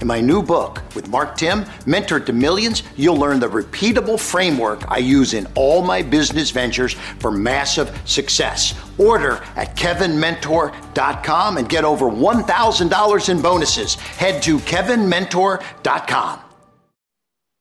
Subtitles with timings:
[0.00, 4.88] In my new book with Mark Timm, Mentor to Millions, you'll learn the repeatable framework
[4.88, 8.74] I use in all my business ventures for massive success.
[8.96, 13.94] Order at kevinmentor.com and get over $1,000 in bonuses.
[13.96, 16.40] Head to kevinmentor.com.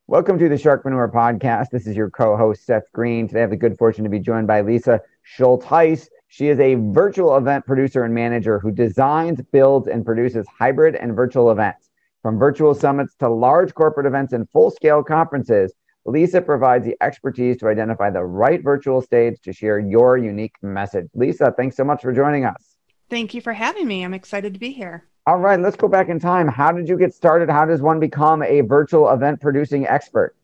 [0.06, 1.72] Welcome to the Shark Sharkpreneur Podcast.
[1.72, 3.28] This is your co host, Seth Greene.
[3.28, 5.02] Today I have the good fortune to be joined by Lisa
[5.38, 6.08] Schultheis.
[6.28, 11.16] She is a virtual event producer and manager who designs, builds, and produces hybrid and
[11.16, 11.87] virtual events.
[12.24, 15.74] From virtual summits to large corporate events and full scale conferences,
[16.06, 21.08] Lisa provides the expertise to identify the right virtual stage to share your unique message.
[21.14, 22.78] Lisa, thanks so much for joining us.
[23.10, 24.04] Thank you for having me.
[24.04, 25.06] I'm excited to be here.
[25.28, 26.48] All right, let's go back in time.
[26.48, 27.50] How did you get started?
[27.50, 30.37] How does one become a virtual event producing expert?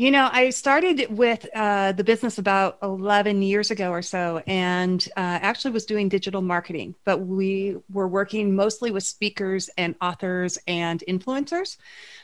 [0.00, 5.04] You know, I started with uh, the business about 11 years ago or so, and
[5.16, 10.56] uh, actually was doing digital marketing, but we were working mostly with speakers and authors
[10.68, 11.78] and influencers.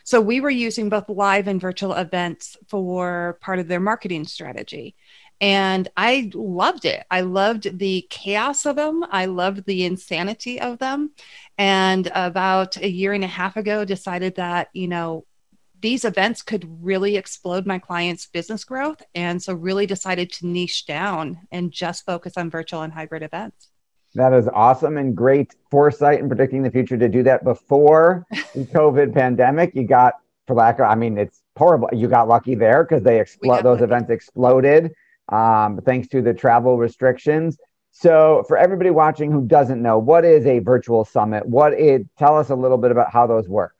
[0.05, 4.95] So we were using both live and virtual events for part of their marketing strategy.
[5.41, 7.05] And I loved it.
[7.11, 9.05] I loved the chaos of them.
[9.11, 11.11] I loved the insanity of them.
[11.59, 15.27] And about a year and a half ago, decided that, you know,
[15.81, 19.03] these events could really explode my clients' business growth.
[19.15, 23.69] And so, really decided to niche down and just focus on virtual and hybrid events.
[24.15, 28.25] That is awesome and great foresight in predicting the future to do that before
[28.55, 29.75] the COVID pandemic.
[29.75, 30.15] You got,
[30.47, 31.89] for lack of, I mean, it's horrible.
[31.93, 33.63] You got lucky there because they explode.
[33.63, 33.85] Those lucky.
[33.85, 34.93] events exploded
[35.31, 37.59] um, thanks to the travel restrictions.
[37.91, 41.47] So, for everybody watching who doesn't know, what is a virtual summit?
[41.47, 43.74] What it tell us a little bit about how those work.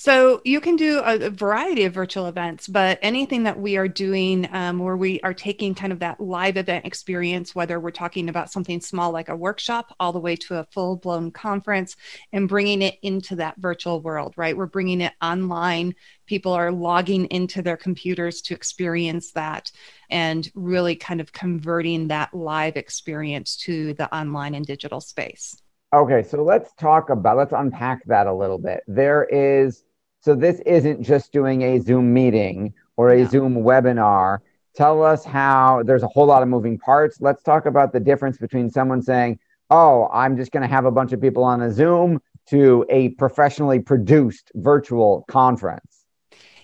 [0.00, 4.48] So you can do a, variety of virtual events, but anything that we are doing
[4.50, 8.50] um, where we are taking kind of that live event experience, whether we're talking about
[8.50, 11.96] something small like a workshop, all the way to a full blown conference,
[12.32, 14.56] and bringing it into that virtual world, right?
[14.56, 15.94] We're bringing it online.
[16.24, 19.70] People are logging into their computers to experience that
[20.08, 25.60] and really kind of converting that live experience to the online and digital space.
[25.92, 28.82] Okay, so let's talk about, let's unpack that a little bit.
[28.86, 29.82] There is
[30.20, 34.40] so this isn't just doing a Zoom meeting or a Zoom webinar.
[34.74, 37.20] Tell us how there's a whole lot of moving parts.
[37.20, 39.38] Let's talk about the difference between someone saying,
[39.70, 42.20] oh, I'm just going to have a bunch of people on a Zoom
[42.50, 45.89] to a professionally produced virtual conference.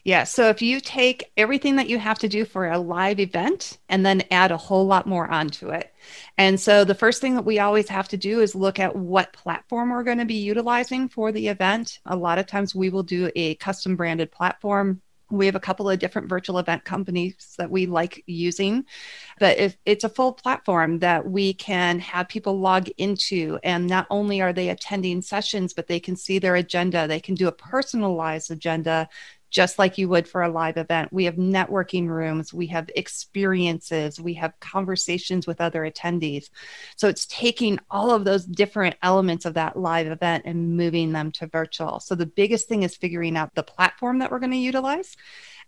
[0.06, 0.22] Yeah.
[0.22, 4.06] So if you take everything that you have to do for a live event and
[4.06, 5.92] then add a whole lot more onto it.
[6.38, 9.32] And so the first thing that we always have to do is look at what
[9.32, 11.98] platform we're going to be utilizing for the event.
[12.06, 15.90] A lot of times we will do a custom branded platform we have a couple
[15.90, 18.84] of different virtual event companies that we like using
[19.40, 24.06] but if it's a full platform that we can have people log into and not
[24.10, 27.52] only are they attending sessions but they can see their agenda they can do a
[27.52, 29.08] personalized agenda
[29.56, 31.10] just like you would for a live event.
[31.10, 36.50] We have networking rooms, we have experiences, we have conversations with other attendees.
[36.96, 41.32] So it's taking all of those different elements of that live event and moving them
[41.32, 42.00] to virtual.
[42.00, 45.16] So the biggest thing is figuring out the platform that we're going to utilize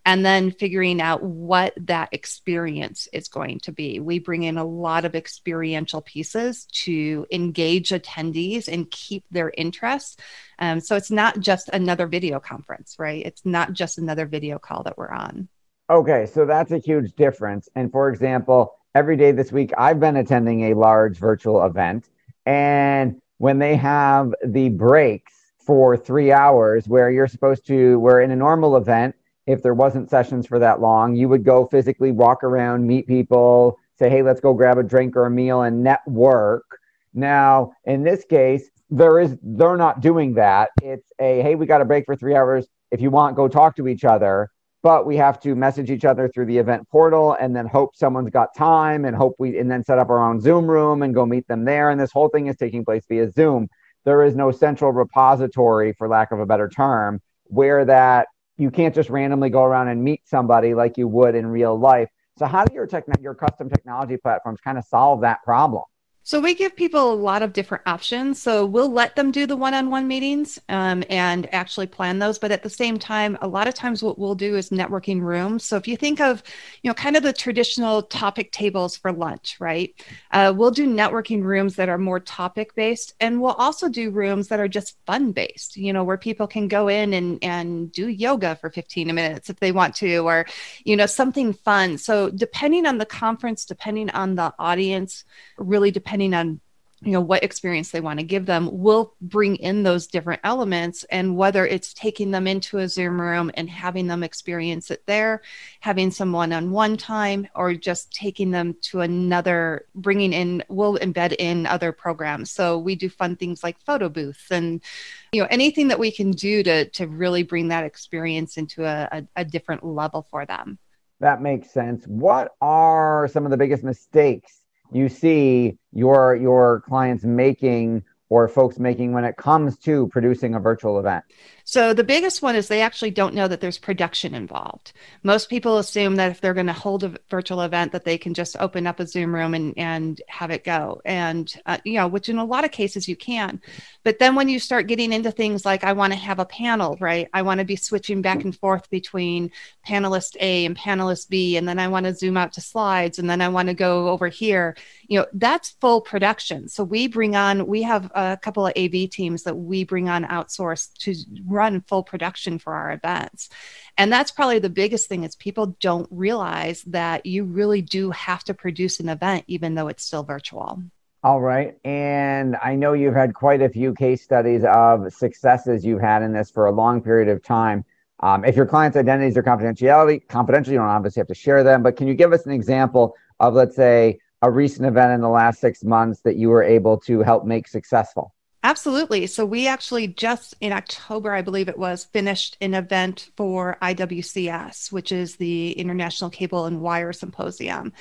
[0.04, 4.00] and then figuring out what that experience is going to be.
[4.00, 10.20] We bring in a lot of experiential pieces to engage attendees and keep their interest.
[10.58, 13.24] Um, so it's not just another video conference, right?
[13.24, 15.48] It's not just another video call that we're on.
[15.90, 17.68] Okay, so that's a huge difference.
[17.74, 22.08] And for example, every day this week, I've been attending a large virtual event.
[22.44, 28.30] And when they have the breaks for three hours, where you're supposed to, where in
[28.30, 29.14] a normal event,
[29.48, 33.78] if there wasn't sessions for that long, you would go physically walk around, meet people,
[33.98, 36.66] say, hey, let's go grab a drink or a meal and network.
[37.14, 40.68] Now, in this case, there is they're not doing that.
[40.82, 42.66] It's a hey, we got a break for three hours.
[42.90, 44.50] If you want, go talk to each other.
[44.82, 48.30] but we have to message each other through the event portal and then hope someone's
[48.30, 51.26] got time and hope we and then set up our own Zoom room and go
[51.26, 51.90] meet them there.
[51.90, 53.68] And this whole thing is taking place via Zoom.
[54.04, 58.94] There is no central repository, for lack of a better term, where that you can't
[58.94, 62.08] just randomly go around and meet somebody like you would in real life.
[62.38, 65.84] So how do your tech your custom technology platforms kind of solve that problem?
[66.28, 68.42] So we give people a lot of different options.
[68.42, 72.38] So we'll let them do the one-on-one meetings um, and actually plan those.
[72.38, 75.64] But at the same time, a lot of times what we'll do is networking rooms.
[75.64, 76.42] So if you think of,
[76.82, 79.94] you know, kind of the traditional topic tables for lunch, right?
[80.30, 84.60] Uh, we'll do networking rooms that are more topic-based, and we'll also do rooms that
[84.60, 85.78] are just fun-based.
[85.78, 89.60] You know, where people can go in and and do yoga for 15 minutes if
[89.60, 90.44] they want to, or
[90.84, 91.96] you know, something fun.
[91.96, 95.24] So depending on the conference, depending on the audience,
[95.56, 96.60] really depending depending on
[97.00, 101.04] you know what experience they want to give them will bring in those different elements
[101.12, 105.40] and whether it's taking them into a zoom room and having them experience it there
[105.78, 111.66] having some one-on-one time or just taking them to another bringing in we'll embed in
[111.66, 112.50] other programs.
[112.50, 114.82] So we do fun things like photo booths and
[115.30, 119.08] you know anything that we can do to to really bring that experience into a,
[119.12, 120.78] a, a different level for them.
[121.20, 122.04] That makes sense.
[122.08, 124.62] What are some of the biggest mistakes
[124.92, 130.60] you see your your clients making or folks making when it comes to producing a
[130.60, 131.24] virtual event?
[131.68, 134.94] So the biggest one is they actually don't know that there's production involved.
[135.22, 138.32] Most people assume that if they're going to hold a virtual event that they can
[138.32, 141.02] just open up a Zoom room and and have it go.
[141.04, 143.60] And uh, you know, which in a lot of cases you can.
[144.02, 146.96] But then when you start getting into things like I want to have a panel,
[147.00, 147.28] right?
[147.34, 149.50] I want to be switching back and forth between
[149.86, 153.28] panelist A and panelist B and then I want to zoom out to slides and
[153.28, 154.74] then I want to go over here.
[155.06, 156.66] You know, that's full production.
[156.70, 160.24] So we bring on we have a couple of AV teams that we bring on
[160.24, 161.14] outsourced to
[161.58, 163.48] run full production for our events.
[163.96, 168.44] And that's probably the biggest thing is people don't realize that you really do have
[168.44, 170.82] to produce an event even though it's still virtual.
[171.24, 171.76] All right.
[171.84, 176.32] And I know you've had quite a few case studies of successes you've had in
[176.32, 177.84] this for a long period of time.
[178.20, 181.82] Um, if your client's identities are confidentiality, confidential, you don't obviously have to share them,
[181.82, 185.28] but can you give us an example of, let's say, a recent event in the
[185.28, 188.32] last six months that you were able to help make successful?
[188.68, 189.26] Absolutely.
[189.26, 194.92] So we actually just in October, I believe it was, finished an event for IWCS,
[194.92, 197.94] which is the International Cable and Wire Symposium.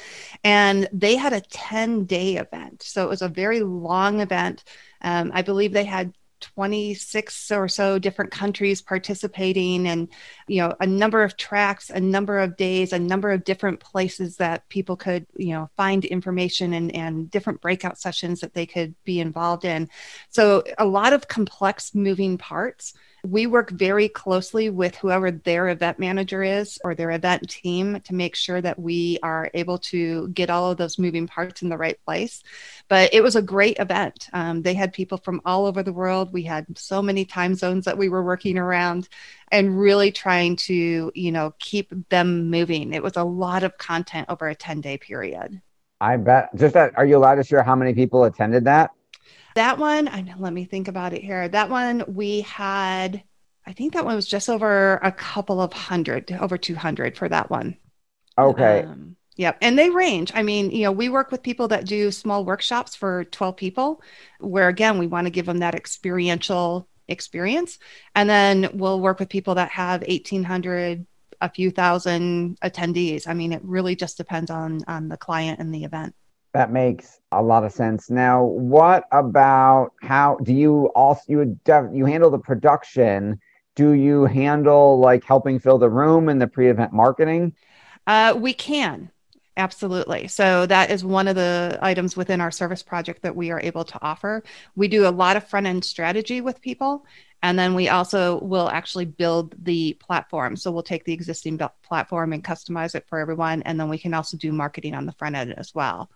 [0.43, 2.83] And they had a 10 day event.
[2.83, 4.65] So it was a very long event.
[5.01, 10.07] Um, I believe they had 26 or so different countries participating and
[10.47, 14.37] you know a number of tracks a number of days a number of different places
[14.37, 18.93] that people could you know find information and and different breakout sessions that they could
[19.03, 19.89] be involved in.
[20.29, 22.93] So a lot of complex moving parts
[23.29, 28.15] we work very closely with whoever their event manager is or their event team to
[28.15, 31.77] make sure that we are able to get all of those moving parts in the
[31.77, 32.41] right place.
[32.87, 34.29] But it was a great event.
[34.31, 36.31] Um, they had people from all over the world.
[36.31, 39.09] We had so many time zones that we were working around
[39.51, 42.93] and really trying to, you know, keep them moving.
[42.93, 45.61] It was a lot of content over a 10 day period.
[45.99, 46.55] I bet.
[46.55, 48.91] Just that, are you allowed to share how many people attended that?
[49.57, 51.47] That one, I know, let me think about it here.
[51.47, 53.23] That one we had,
[53.65, 57.49] I think that one was just over a couple of hundred, over 200 for that
[57.49, 57.75] one.
[58.37, 58.83] Okay.
[58.83, 59.57] Um, Yep.
[59.63, 60.31] And they range.
[60.35, 64.01] I mean, you know, we work with people that do small workshops for 12 people,
[64.39, 67.79] where again, we want to give them that experiential experience.
[68.13, 71.05] And then we'll work with people that have 1,800,
[71.41, 73.27] a few thousand attendees.
[73.27, 76.15] I mean, it really just depends on on the client and the event.
[76.53, 78.09] That makes a lot of sense.
[78.09, 81.59] Now, what about how do you also you
[81.93, 83.39] you handle the production?
[83.75, 87.53] Do you handle like helping fill the room and the pre-event marketing?
[88.07, 89.11] Uh, we can
[89.57, 90.27] absolutely.
[90.27, 93.83] So that is one of the items within our service project that we are able
[93.83, 94.43] to offer.
[94.75, 97.05] We do a lot of front end strategy with people,
[97.41, 100.55] and then we also will actually build the platform.
[100.55, 104.13] So we'll take the existing platform and customize it for everyone, and then we can
[104.13, 106.09] also do marketing on the front end as well.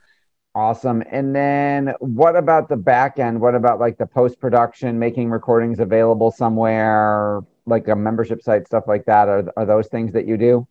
[0.53, 1.01] Awesome.
[1.09, 3.39] And then what about the back end?
[3.39, 8.83] What about like the post production, making recordings available somewhere, like a membership site, stuff
[8.85, 9.29] like that?
[9.29, 10.67] Are, are those things that you do?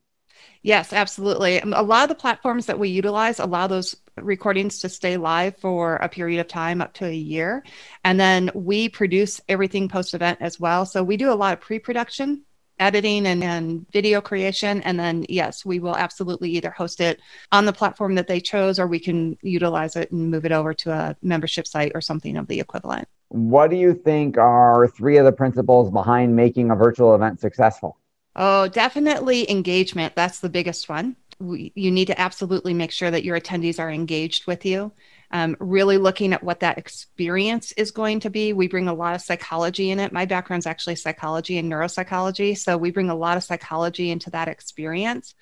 [0.63, 1.61] Yes, absolutely.
[1.63, 5.57] Um, a lot of the platforms that we utilize allow those recordings to stay live
[5.57, 7.65] for a period of time up to a year.
[8.05, 10.85] And then we produce everything post event as well.
[10.85, 12.45] So we do a lot of pre production
[12.81, 14.83] editing and, and video creation.
[14.83, 17.21] And then, yes, we will absolutely either host it
[17.53, 20.75] on the platform that they chose or we can utilize it and move it over
[20.75, 23.07] to a membership site or something of the equivalent.
[23.29, 27.97] What do you think are three of the principles behind making a virtual event successful?
[28.35, 30.17] Oh, definitely engagement.
[30.17, 31.17] That's the biggest one.
[31.39, 34.93] We, you need to absolutely make sure that your attendees are engaged with you.
[35.33, 38.53] Um, really looking at what that experience is going to be.
[38.53, 40.13] We bring a lot of psychology in it.
[40.13, 42.59] My background is actually psychology and neuropsychology.
[42.59, 45.35] So we bring a lot of psychology into that experience.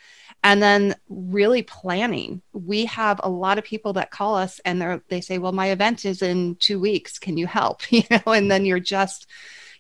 [0.45, 2.43] And then really planning.
[2.53, 5.71] We have a lot of people that call us and they they say, "Well, my
[5.71, 7.19] event is in 2 weeks.
[7.19, 9.27] Can you help?" You know, and then you're just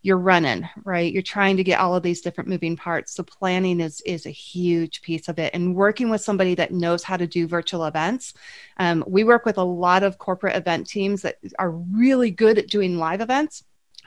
[0.03, 3.81] you're running right you're trying to get all of these different moving parts so planning
[3.81, 7.27] is is a huge piece of it and working with somebody that knows how to
[7.27, 8.35] do virtual events
[8.79, 12.69] um, we work with a lot of corporate event teams that are really good at
[12.69, 13.65] doing live events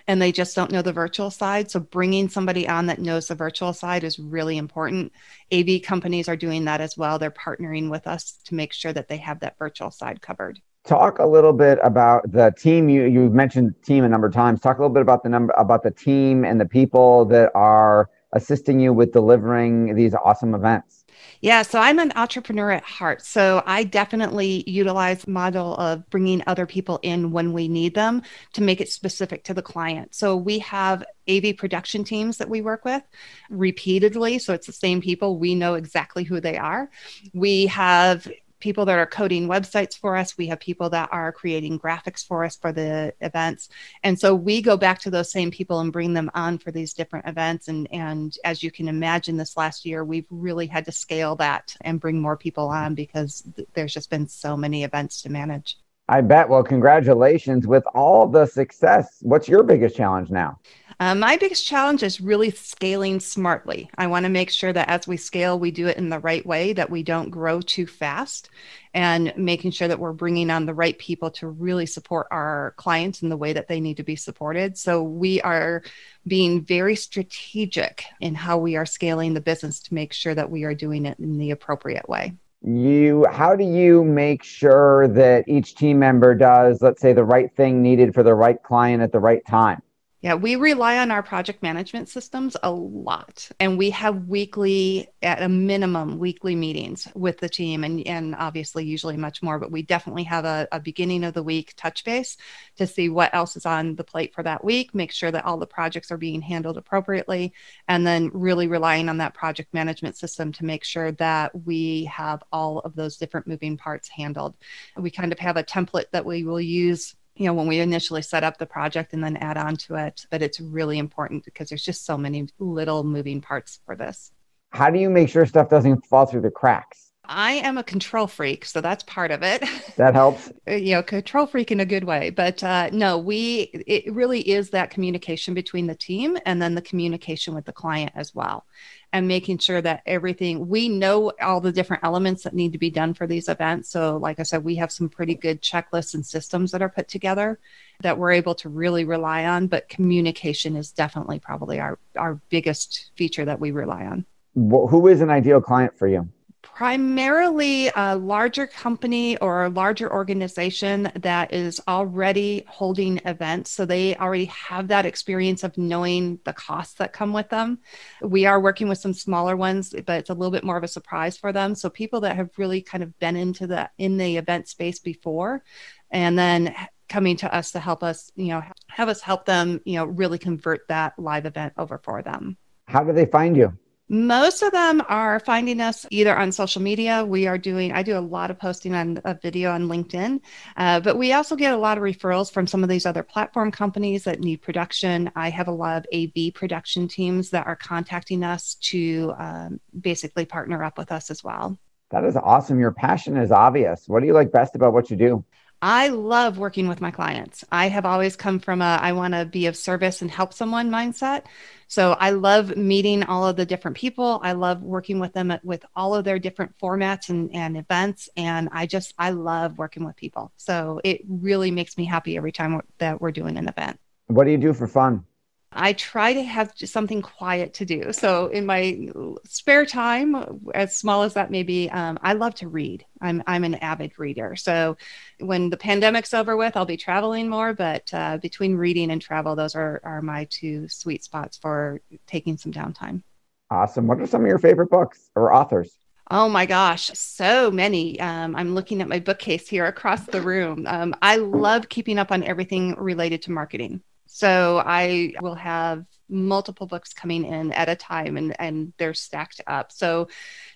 [0.08, 1.70] and they just don't know the virtual side.
[1.70, 5.14] So bringing somebody on that knows the virtual side is really important.
[5.54, 7.20] AV companies are doing that as well.
[7.20, 11.20] They're partnering with us to make sure that they have that virtual side covered talk
[11.20, 14.78] a little bit about the team you you've mentioned team a number of times talk
[14.78, 18.80] a little bit about the number about the team and the people that are assisting
[18.80, 21.02] you with delivering these awesome events
[21.42, 23.24] yeah, so I'm an entrepreneur at heart.
[23.26, 28.22] So I definitely utilize model of bringing other people in when we need them
[28.54, 30.14] to make it specific to the client.
[30.14, 33.04] So we have AV production teams that we work with
[33.50, 34.38] repeatedly.
[34.38, 35.40] So it's the same people.
[35.40, 36.90] We know exactly who they are.
[37.34, 38.28] We have
[38.62, 40.38] people that are coding websites for us.
[40.38, 43.70] We have people that are creating graphics for us for the events.
[44.03, 46.94] And so we go back to those same people and bring them on for these
[46.94, 47.68] different events.
[47.68, 51.75] And, and as you can imagine, this last year, we've really had to scale that
[51.82, 55.77] and bring more people on because th- there's just been so many events to manage.
[56.08, 56.50] I bet.
[56.50, 59.20] Well, congratulations with all the success.
[59.22, 60.60] What's your biggest challenge now?
[61.01, 63.89] Uh, my biggest challenge is really scaling smartly.
[63.98, 66.46] I want to make sure that as we scale, we do it in the right
[66.46, 68.51] way, that we don't grow too fast,
[68.93, 73.24] and making sure that we're bringing on the right people to really support our clients
[73.24, 74.77] in the way that they need to be supported.
[74.77, 75.81] So we are
[76.27, 80.65] being very strategic in how we are scaling the business to make sure that we
[80.65, 85.74] are doing it in the appropriate way you how do you make sure that each
[85.74, 89.20] team member does let's say the right thing needed for the right client at the
[89.20, 89.81] right time
[90.22, 93.50] yeah, we rely on our project management systems a lot.
[93.60, 98.86] And we have weekly, at a minimum, weekly meetings with the team and, and obviously
[98.86, 102.38] usually much more, but we definitely have a, a beginning of the week touch base
[102.75, 105.58] to see what else is on the plate for that week, make sure that all
[105.58, 107.51] the projects are being handled appropriately,
[107.88, 112.44] and then really relying on that project management system to make sure that we have
[112.51, 114.56] all of those different moving parts handled.
[114.96, 118.22] We kind of have a template that we will use you know when we initially
[118.22, 121.70] set up the project and then add on to it but it's really important because
[121.70, 124.32] there's just so many little moving parts for this
[124.72, 128.28] how do you make sure stuff doesn't fall through the cracks I am a control
[128.28, 129.64] freak, so that's part of it.
[129.98, 130.52] That helps.
[130.68, 132.30] you know, control freak in a good way.
[132.32, 136.82] But uh, no, we it really is that communication between the team and then the
[136.82, 138.66] communication with the client as well,
[139.13, 142.89] and making sure that everything we know all the different elements that need to be
[142.89, 143.89] done for these events.
[143.89, 147.08] So, like I said, we have some pretty good checklists and systems that are put
[147.08, 147.60] together
[148.01, 149.68] that we're able to really rely on.
[149.68, 154.25] But communication is definitely probably our our biggest feature that we rely on.
[154.56, 156.27] Who is an ideal client for you?
[156.75, 163.72] Primarily a larger company or a larger organization that is already holding events.
[163.72, 167.80] So they already have that experience of knowing the costs that come with them.
[168.22, 170.88] We are working with some smaller ones, but it's a little bit more of a
[170.88, 171.75] surprise for them.
[171.75, 175.63] So people that have really kind of been into the in the event space before
[176.10, 176.75] and then
[177.10, 180.38] coming to us to help us, you know, have us help them, you know, really
[180.38, 182.58] convert that live event over for them.
[182.88, 183.78] How do they find you?
[184.12, 187.24] Most of them are finding us either on social media.
[187.24, 190.41] We are doing, I do a lot of posting on a video on LinkedIn,
[190.75, 193.72] uh, but we also get a lot of referrals from some of these other platform
[193.72, 195.32] companies that need production.
[195.38, 200.44] I have a lot of AV production teams that are contacting us to um, basically
[200.44, 201.80] partner up with us as well.
[202.10, 202.82] That is awesome.
[202.82, 204.10] Your passion is obvious.
[204.10, 205.46] What do you like best about what you do?
[205.82, 207.64] I love working with my clients.
[207.72, 210.92] I have always come from a I want to be of service and help someone
[210.92, 211.46] mindset.
[211.88, 214.40] So I love meeting all of the different people.
[214.44, 218.30] I love working with them at, with all of their different formats and, and events.
[218.38, 220.52] And I just, I love working with people.
[220.56, 224.00] So it really makes me happy every time that we're doing an event.
[224.28, 225.26] What do you do for fun?
[225.74, 228.12] I try to have something quiet to do.
[228.12, 229.10] So in my
[229.46, 233.06] spare time, as small as that may be, um, I love to read.
[233.22, 234.56] I'm I'm an avid reader.
[234.58, 234.98] So
[235.40, 237.74] when the pandemic's over with, I'll be traveling more.
[237.74, 242.58] But uh, between reading and travel, those are are my two sweet spots for taking
[242.58, 243.24] some downtime.
[243.70, 244.08] Awesome.
[244.08, 245.96] What are some of your favorite books or authors?
[246.30, 248.20] Oh my gosh, so many.
[248.20, 250.86] Um, I'm looking at my bookcase here across the room.
[250.88, 254.01] Um, I love keeping up on everything related to marketing.
[254.34, 259.60] So I will have multiple books coming in at a time and, and they're stacked
[259.68, 259.92] up.
[259.92, 260.30] So,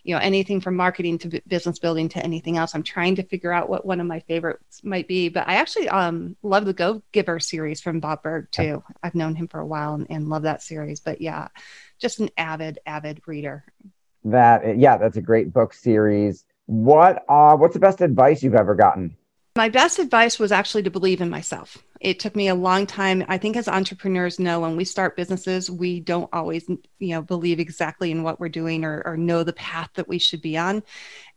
[0.04, 3.54] you know, anything from marketing to business building to anything else, I'm trying to figure
[3.54, 5.30] out what one of my favorites might be.
[5.30, 8.84] But I actually um, love the Go Giver series from Bob Burg too.
[9.02, 11.00] I've known him for a while and, and love that series.
[11.00, 11.48] But yeah,
[11.98, 13.64] just an avid, avid reader.
[14.26, 16.44] That, yeah, that's a great book series.
[16.66, 19.16] What, uh, what's the best advice you've ever gotten?
[19.56, 21.78] My best advice was actually to believe in myself.
[22.06, 23.26] It took me a long time.
[23.28, 26.70] I think as entrepreneurs know when we start businesses, we don't always,
[27.00, 30.20] you know, believe exactly in what we're doing or, or know the path that we
[30.20, 30.84] should be on.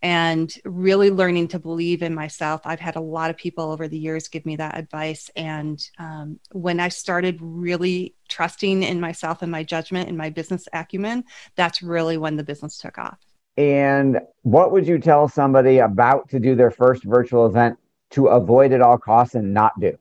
[0.03, 2.61] And really learning to believe in myself.
[2.67, 5.31] I've had a lot of people over the years give me that advice.
[5.37, 10.69] And um, when I started really trusting in myself and my judgment and my business
[10.75, 11.25] acumen,
[11.57, 13.17] that's really when the business took off.
[13.57, 17.79] And what would you tell somebody about to do their first virtual event
[18.11, 19.97] to avoid at all costs and not do?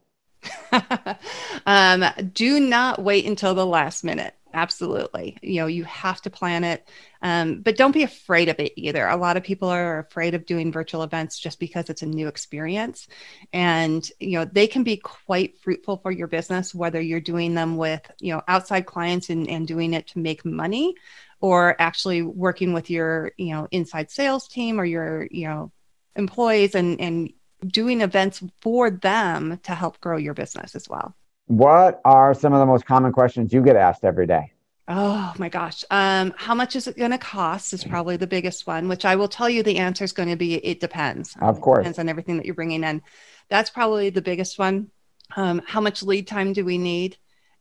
[1.66, 4.34] um, do not wait until the last minute.
[4.54, 5.38] Absolutely.
[5.42, 6.88] You know, you have to plan it,
[7.22, 9.06] um, but don't be afraid of it either.
[9.06, 12.28] A lot of people are afraid of doing virtual events just because it's a new
[12.28, 13.08] experience.
[13.54, 17.78] And, you know, they can be quite fruitful for your business, whether you're doing them
[17.78, 20.96] with, you know, outside clients and, and doing it to make money
[21.40, 25.72] or actually working with your, you know, inside sales team or your, you know,
[26.16, 27.32] employees and, and
[27.66, 31.16] doing events for them to help grow your business as well.
[31.48, 34.52] What are some of the most common questions you get asked every day?
[34.90, 35.84] Oh my gosh.
[35.92, 39.18] Um, how much is it going to cost is probably the biggest one, which I
[39.18, 41.36] will tell you the answer is going to be it depends.
[41.42, 41.80] Of course.
[41.80, 43.02] It depends on everything that you're bringing in.
[43.50, 44.92] That's probably the biggest one.
[45.36, 47.18] Um, how much lead time do we need?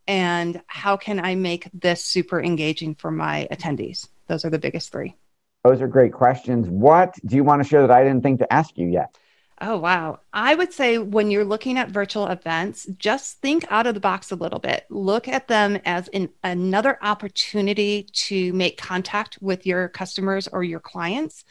[0.06, 4.08] And how can I make this super engaging for my attendees?
[4.28, 5.16] Those are the biggest three.
[5.64, 6.68] Those are great questions.
[6.68, 9.16] What do you want to share that I didn't think to ask you yet?
[9.58, 10.20] Oh, wow.
[10.34, 14.30] I would say when you're looking at virtual events, just think out of the box
[14.30, 14.84] a little bit.
[14.90, 20.80] Look at them as an, another opportunity to make contact with your customers or your
[20.80, 21.44] clients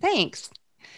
[0.00, 0.48] Thanks.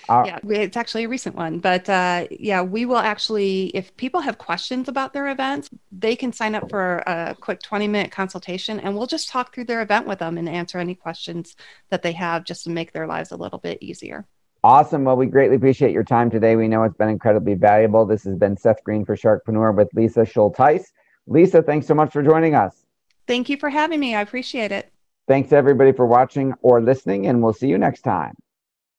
[0.09, 4.21] Uh, yeah, it's actually a recent one, but uh, yeah, we will actually, if people
[4.21, 8.81] have questions about their events, they can sign up for a quick 20 minute consultation
[8.81, 11.57] and we'll just talk through their event with them and answer any questions
[11.91, 14.27] that they have just to make their lives a little bit easier.
[14.65, 15.05] Awesome.
[15.05, 16.57] Well, we greatly appreciate your time today.
[16.57, 18.07] We know it's been incredibly valuable.
[18.07, 20.85] This has been Seth Greene for Sharkpreneur with Lisa Schultheis.
[21.27, 22.85] Lisa, thanks so much for joining us.
[23.27, 24.15] Thank you for having me.
[24.15, 24.91] I appreciate it.
[25.29, 28.35] Thanks everybody for watching or listening, and we'll see you next time.